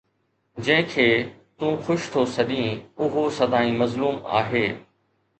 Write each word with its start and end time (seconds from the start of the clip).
جنهن 0.67 0.87
کي 0.93 1.03
تون 1.63 1.75
خوش 1.89 2.07
ٿو 2.15 2.23
سڏين، 2.37 2.79
اهو 3.07 3.25
سدائين 3.35 3.77
مظلوم 3.83 4.17
آهي 4.39 4.63